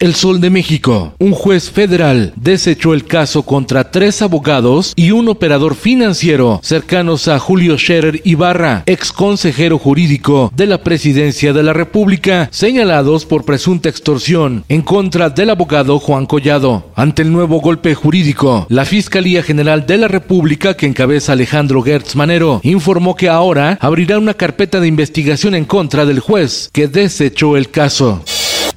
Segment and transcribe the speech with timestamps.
[0.00, 1.14] El Sol de México.
[1.18, 7.40] Un juez federal desechó el caso contra tres abogados y un operador financiero cercanos a
[7.40, 13.88] Julio Scherer Ibarra, ex consejero jurídico de la presidencia de la República, señalados por presunta
[13.88, 16.92] extorsión en contra del abogado Juan Collado.
[16.94, 22.14] Ante el nuevo golpe jurídico, la Fiscalía General de la República, que encabeza Alejandro Gertz
[22.14, 27.56] Manero, informó que ahora abrirá una carpeta de investigación en contra del juez que desechó
[27.56, 28.22] el caso.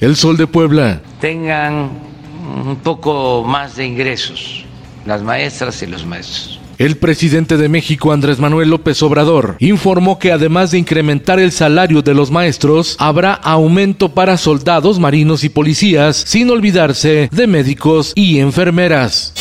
[0.02, 1.00] El Sol de Puebla.
[1.20, 1.92] Tengan
[2.66, 4.66] un poco más de ingresos
[5.06, 6.60] las maestras y los maestros.
[6.80, 12.02] El presidente de México, Andrés Manuel López Obrador, informó que además de incrementar el salario
[12.02, 18.40] de los maestros, habrá aumento para soldados, marinos y policías, sin olvidarse de médicos y
[18.40, 19.36] enfermeras.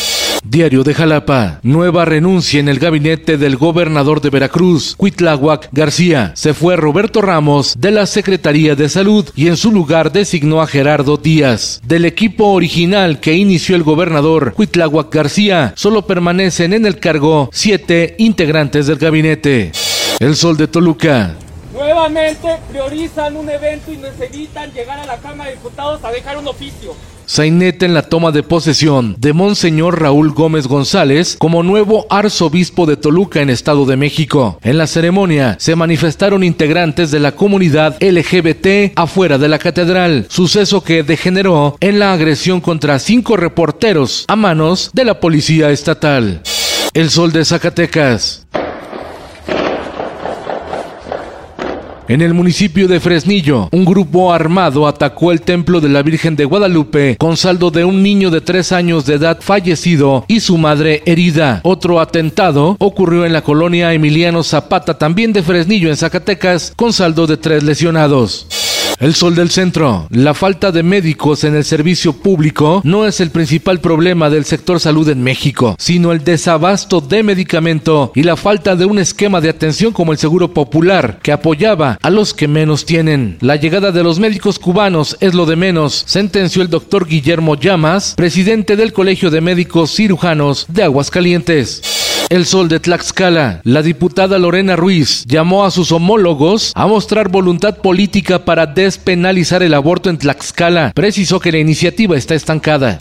[0.50, 1.60] Diario de Jalapa.
[1.62, 6.32] Nueva renuncia en el gabinete del gobernador de Veracruz, Cuitláhuac García.
[6.34, 10.66] Se fue Roberto Ramos de la Secretaría de Salud y en su lugar designó a
[10.66, 11.80] Gerardo Díaz.
[11.84, 18.16] Del equipo original que inició el gobernador Cuitláhuac García, solo permanecen en el cargo siete
[18.18, 19.70] integrantes del gabinete.
[20.18, 21.36] El Sol de Toluca.
[21.72, 26.48] Nuevamente priorizan un evento y necesitan llegar a la Cámara de Diputados a dejar un
[26.48, 26.96] oficio.
[27.30, 32.96] Sainete en la toma de posesión de Monseñor Raúl Gómez González como nuevo arzobispo de
[32.96, 34.58] Toluca en Estado de México.
[34.64, 40.82] En la ceremonia se manifestaron integrantes de la comunidad LGBT afuera de la catedral, suceso
[40.82, 46.42] que degeneró en la agresión contra cinco reporteros a manos de la policía estatal.
[46.92, 48.48] El sol de Zacatecas.
[52.10, 56.44] En el municipio de Fresnillo, un grupo armado atacó el templo de la Virgen de
[56.44, 61.04] Guadalupe con saldo de un niño de tres años de edad fallecido y su madre
[61.06, 61.60] herida.
[61.62, 67.28] Otro atentado ocurrió en la colonia Emiliano Zapata, también de Fresnillo, en Zacatecas, con saldo
[67.28, 68.69] de tres lesionados.
[69.00, 70.06] El sol del centro.
[70.10, 74.78] La falta de médicos en el servicio público no es el principal problema del sector
[74.78, 79.48] salud en México, sino el desabasto de medicamento y la falta de un esquema de
[79.48, 83.38] atención como el Seguro Popular, que apoyaba a los que menos tienen.
[83.40, 88.12] La llegada de los médicos cubanos es lo de menos, sentenció el doctor Guillermo Llamas,
[88.18, 92.09] presidente del Colegio de Médicos Cirujanos de Aguascalientes.
[92.30, 93.60] El Sol de Tlaxcala.
[93.64, 99.74] La diputada Lorena Ruiz llamó a sus homólogos a mostrar voluntad política para despenalizar el
[99.74, 100.92] aborto en Tlaxcala.
[100.94, 102.98] Precisó que la iniciativa está estancada.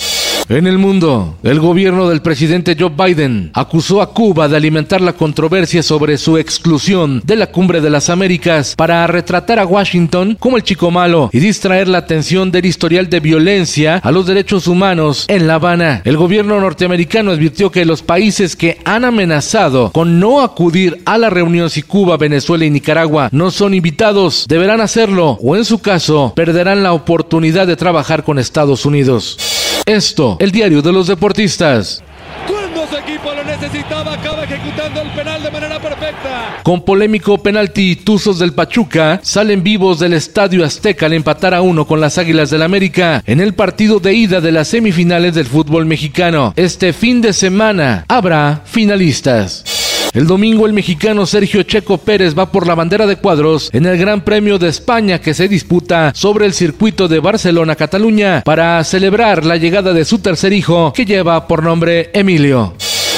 [0.50, 5.14] En el mundo, el gobierno del presidente Joe Biden acusó a Cuba de alimentar la
[5.14, 10.58] controversia sobre su exclusión de la Cumbre de las Américas para retratar a Washington como
[10.58, 15.26] el chico malo y distraer la atención del historial de violencia a los derechos humanos
[15.28, 16.02] en La Habana.
[16.04, 21.30] El gobierno norteamericano advirtió que los países que han amenazado con no acudir a la
[21.30, 26.34] reunión si Cuba, Venezuela y Nicaragua no son invitados, deberán hacerlo o en su caso
[26.36, 29.38] perderán la oportunidad de trabajar con Estados Unidos.
[29.90, 32.04] Esto, el diario de los deportistas.
[32.48, 36.60] Cuando su equipo lo necesitaba, acaba ejecutando el penal de manera perfecta.
[36.62, 41.88] Con polémico penalti, Tuzos del Pachuca salen vivos del Estadio Azteca al empatar a uno
[41.88, 45.88] con las Águilas del América en el partido de ida de las semifinales del fútbol
[45.88, 46.54] mexicano.
[46.56, 49.89] Este fin de semana habrá finalistas.
[50.14, 53.98] El domingo el mexicano Sergio Checo Pérez va por la bandera de cuadros en el
[53.98, 59.58] Gran Premio de España que se disputa sobre el circuito de Barcelona-Cataluña para celebrar la
[59.58, 62.74] llegada de su tercer hijo que lleva por nombre Emilio.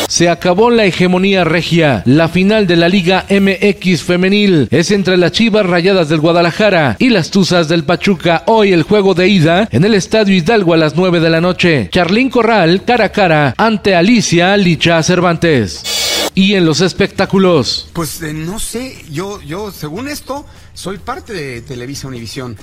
[0.10, 2.04] Se acabó la hegemonía regia.
[2.06, 7.10] La final de la Liga MX femenil es entre las Chivas Rayadas del Guadalajara y
[7.10, 8.44] las Tuzas del Pachuca.
[8.48, 11.88] Hoy el juego de ida en el Estadio Hidalgo a las 9 de la noche.
[11.94, 16.01] Charlín Corral cara a cara ante Alicia Licha Cervantes
[16.42, 17.88] y en los espectáculos.
[17.94, 20.44] Pues eh, no sé, yo, yo, según esto,
[20.74, 22.58] soy parte de Televisa Univisión.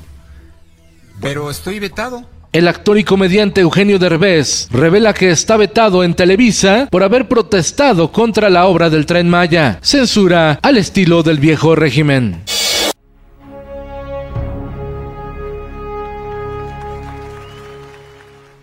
[1.20, 2.24] Pero estoy vetado.
[2.52, 8.10] El actor y comediante Eugenio Derbez revela que está vetado en Televisa por haber protestado
[8.10, 12.42] contra la obra del tren Maya, censura al estilo del viejo régimen.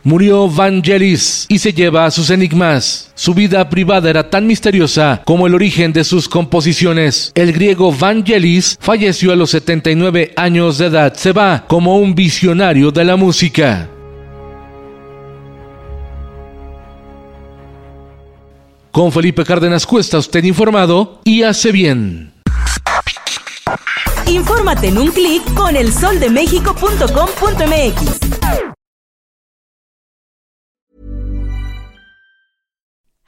[0.06, 3.12] Murió Vangelis y se lleva a sus enigmas.
[3.16, 7.32] Su vida privada era tan misteriosa como el origen de sus composiciones.
[7.34, 11.16] El griego Vangelis falleció a los 79 años de edad.
[11.16, 13.90] Se va como un visionario de la música.
[18.92, 22.32] Con Felipe Cárdenas Cuesta, usted informado y hace bien.
[24.28, 28.25] Infórmate en un clic con elsoldemexico.com.mx.